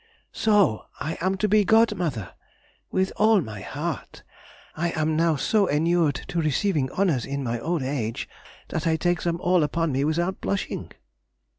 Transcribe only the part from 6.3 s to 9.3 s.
receiving honours in my old age, that I take